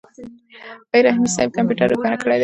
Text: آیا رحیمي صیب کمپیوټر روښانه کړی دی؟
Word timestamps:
آیا 0.93 1.03
رحیمي 1.05 1.29
صیب 1.35 1.49
کمپیوټر 1.57 1.87
روښانه 1.89 2.17
کړی 2.21 2.37
دی؟ 2.37 2.39